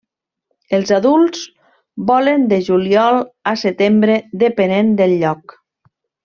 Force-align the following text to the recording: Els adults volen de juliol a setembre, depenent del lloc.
Els 0.77 0.93
adults 0.95 1.43
volen 2.07 2.47
de 2.53 2.59
juliol 2.69 3.21
a 3.53 3.55
setembre, 3.67 4.17
depenent 4.47 4.91
del 5.03 5.15
lloc. 5.25 5.57